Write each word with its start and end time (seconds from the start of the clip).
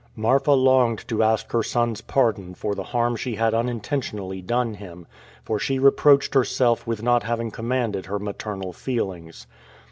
Marfa 0.15 0.53
longed 0.53 1.07
to 1.09 1.21
ask 1.21 1.51
her 1.51 1.61
son's 1.61 2.01
pardon 2.01 2.55
for 2.55 2.73
the 2.73 2.85
harm 2.85 3.15
she 3.15 3.35
had 3.35 3.53
unintentionally 3.53 4.41
done 4.41 4.73
him, 4.73 5.05
for 5.43 5.59
she 5.59 5.77
reproached 5.77 6.33
herself 6.33 6.87
with 6.87 7.03
not 7.03 7.21
having 7.21 7.51
commanded 7.51 8.07
her 8.07 8.17
maternal 8.17 8.73
feelings. 8.73 9.45